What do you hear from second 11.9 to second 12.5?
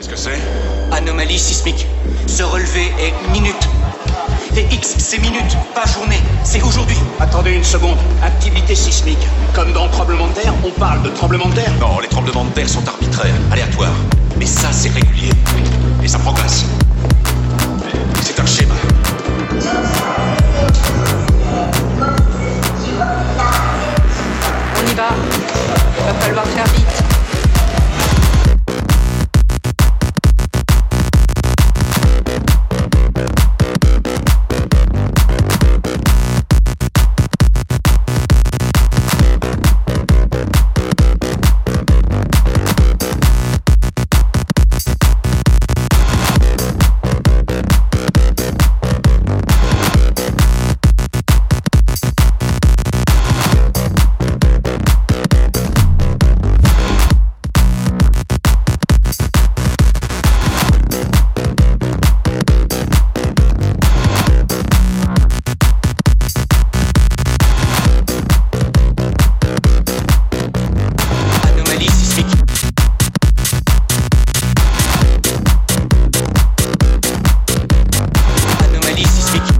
les tremblements de